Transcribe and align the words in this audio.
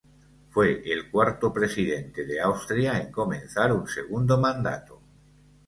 Fue 0.49 0.81
el 0.91 1.11
cuarto 1.11 1.53
presidente 1.53 2.25
de 2.25 2.41
Austria 2.41 2.99
en 2.99 3.11
comenzar 3.11 3.71
un 3.71 3.87
segundo 3.87 4.39
mandato. 4.39 4.99